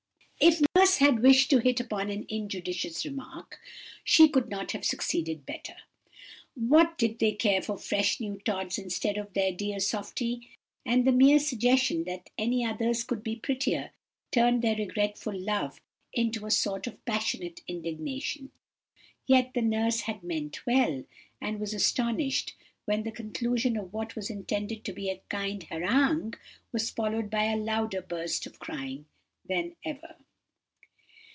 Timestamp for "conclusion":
23.11-23.77